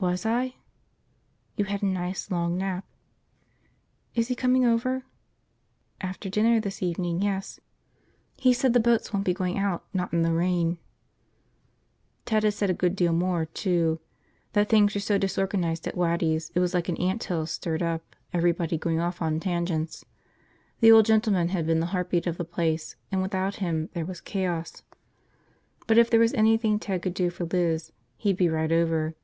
[0.00, 0.54] "Was I?"
[1.56, 2.86] "You had a nice long nap."
[4.14, 5.04] "Is he coming over?"
[6.00, 7.60] "After dinner this evening, yes.
[8.36, 10.78] He said the boats won't be going out, not in the rain."
[12.24, 13.98] Ted had said a good deal more, too–
[14.54, 18.78] that things were so disorganized at Waddy's it was like an anthill stirred up, everybody
[18.78, 20.04] going off on tangents.
[20.80, 24.20] The old gentleman had been the heartbeat of the place and without him there was
[24.20, 24.82] chaos.
[25.86, 29.14] But if there was anything Ted could do for Liz, he'd be right over.